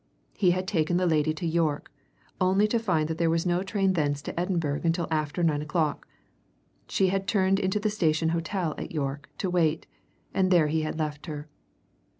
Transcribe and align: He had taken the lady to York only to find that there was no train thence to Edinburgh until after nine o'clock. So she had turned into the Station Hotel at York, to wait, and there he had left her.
He 0.35 0.49
had 0.49 0.67
taken 0.67 0.97
the 0.97 1.05
lady 1.05 1.31
to 1.31 1.45
York 1.45 1.91
only 2.39 2.67
to 2.69 2.79
find 2.79 3.07
that 3.07 3.19
there 3.19 3.29
was 3.29 3.45
no 3.45 3.61
train 3.61 3.93
thence 3.93 4.23
to 4.23 4.39
Edinburgh 4.39 4.81
until 4.83 5.07
after 5.11 5.43
nine 5.43 5.61
o'clock. 5.61 6.07
So 6.87 6.93
she 6.95 7.07
had 7.09 7.27
turned 7.27 7.59
into 7.59 7.79
the 7.79 7.91
Station 7.91 8.29
Hotel 8.29 8.73
at 8.79 8.91
York, 8.93 9.29
to 9.37 9.47
wait, 9.51 9.85
and 10.33 10.49
there 10.49 10.69
he 10.69 10.81
had 10.81 10.97
left 10.97 11.27
her. 11.27 11.47